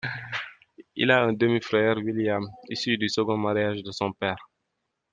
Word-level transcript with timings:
Il 0.95 1.11
a 1.11 1.21
un 1.21 1.31
demi-frère, 1.33 1.97
William, 1.97 2.41
issu 2.69 2.97
du 2.97 3.07
second 3.07 3.37
mariage 3.37 3.83
de 3.83 3.91
son 3.91 4.11
père. 4.11 4.49